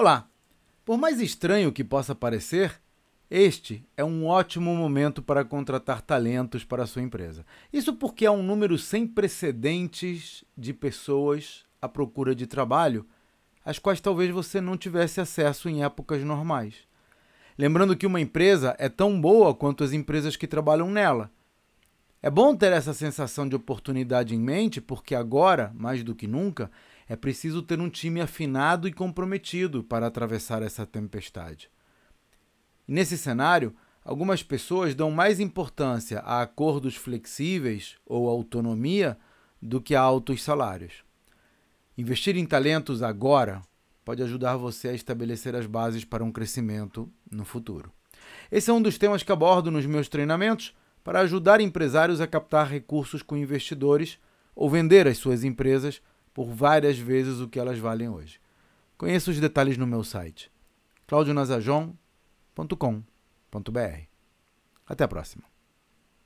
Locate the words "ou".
38.04-38.28, 54.54-54.68